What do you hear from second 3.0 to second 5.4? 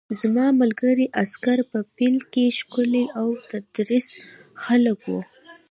او تندرست خلک وو